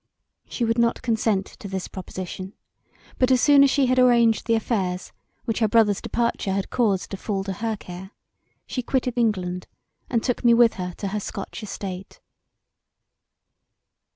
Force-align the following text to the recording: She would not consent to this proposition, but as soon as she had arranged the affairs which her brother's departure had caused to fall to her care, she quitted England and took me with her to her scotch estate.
She 0.49 0.65
would 0.65 0.79
not 0.79 1.03
consent 1.03 1.45
to 1.45 1.67
this 1.67 1.87
proposition, 1.87 2.53
but 3.19 3.29
as 3.29 3.39
soon 3.39 3.63
as 3.63 3.69
she 3.69 3.85
had 3.85 3.99
arranged 3.99 4.47
the 4.47 4.55
affairs 4.55 5.11
which 5.45 5.59
her 5.59 5.67
brother's 5.67 6.01
departure 6.01 6.53
had 6.53 6.71
caused 6.71 7.11
to 7.11 7.17
fall 7.17 7.43
to 7.43 7.53
her 7.53 7.77
care, 7.77 8.09
she 8.65 8.81
quitted 8.81 9.13
England 9.15 9.67
and 10.09 10.23
took 10.23 10.43
me 10.43 10.55
with 10.55 10.73
her 10.81 10.93
to 10.97 11.09
her 11.09 11.19
scotch 11.19 11.61
estate. 11.61 12.19